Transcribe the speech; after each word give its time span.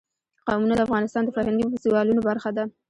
قومونه 0.47 0.73
د 0.75 0.81
افغانستان 0.87 1.21
د 1.25 1.29
فرهنګي 1.35 1.65
فستیوالونو 1.71 2.21
برخه 2.29 2.49
ده. 2.57 2.63